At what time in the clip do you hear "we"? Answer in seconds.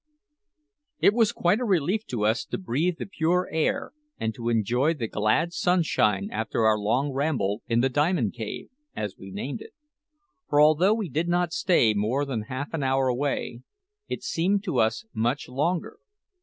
9.19-9.29, 10.95-11.07